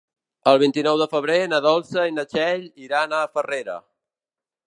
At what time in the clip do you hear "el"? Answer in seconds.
0.51-0.59